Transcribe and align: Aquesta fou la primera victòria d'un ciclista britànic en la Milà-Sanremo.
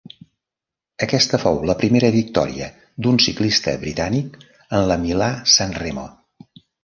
Aquesta 1.05 1.39
fou 1.43 1.59
la 1.69 1.75
primera 1.81 2.09
victòria 2.15 2.69
d'un 3.05 3.21
ciclista 3.27 3.75
britànic 3.85 4.41
en 4.79 4.87
la 4.93 4.97
Milà-Sanremo. 5.05 6.07